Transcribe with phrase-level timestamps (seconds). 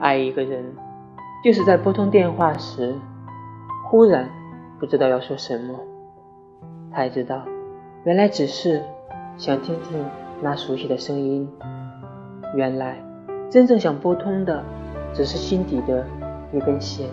[0.00, 0.64] 爱一个人
[1.44, 2.94] 就是在拨通电话时
[3.88, 4.28] 忽然
[4.78, 5.78] 不知道要说什么
[6.92, 7.44] 才知道
[8.04, 8.82] 原来只是
[9.36, 10.04] 想听听
[10.40, 11.48] 那熟悉的声音。
[12.54, 12.96] 原来
[13.50, 14.62] 真正想拨通的
[15.12, 16.06] 只是心底的
[16.52, 17.06] 一根弦